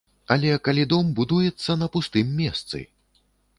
Але 0.35 0.55
калі 0.67 0.85
дом 0.93 1.11
будуецца 1.19 1.71
на 1.83 1.91
пустым 1.99 2.35
месцы? 2.43 2.83